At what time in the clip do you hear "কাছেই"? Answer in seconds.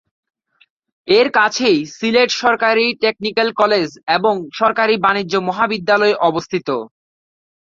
1.37-1.79